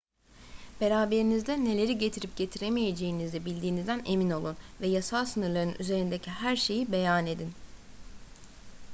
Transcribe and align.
beraberinizde 0.81 1.65
neleri 1.65 1.97
getirip 1.97 2.37
getiremeyeceğinizi 2.37 3.45
bildiğinizden 3.45 4.01
emin 4.05 4.29
olun 4.29 4.57
ve 4.81 4.87
yasal 4.87 5.25
sınırların 5.25 5.75
üzerindeki 5.79 6.31
her 6.31 6.55
şeyi 6.55 6.91
beyan 6.91 7.27
edin 7.27 7.53